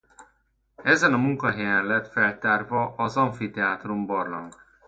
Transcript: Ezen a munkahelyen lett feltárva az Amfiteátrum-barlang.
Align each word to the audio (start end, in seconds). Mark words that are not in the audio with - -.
Ezen 0.83 1.13
a 1.13 1.17
munkahelyen 1.17 1.83
lett 1.85 2.07
feltárva 2.07 2.93
az 2.97 3.17
Amfiteátrum-barlang. 3.17 4.53